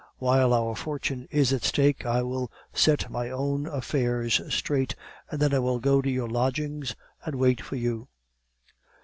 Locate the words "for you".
7.61-8.07